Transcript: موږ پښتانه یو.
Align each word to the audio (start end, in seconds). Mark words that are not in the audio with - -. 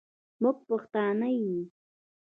موږ 0.41 0.57
پښتانه 0.67 1.27
یو. 1.41 1.57